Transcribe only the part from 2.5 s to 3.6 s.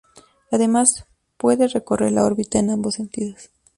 en ambos sentidos.